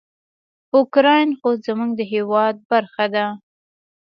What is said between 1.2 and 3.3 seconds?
خو زموږ د هیواد برخه ده.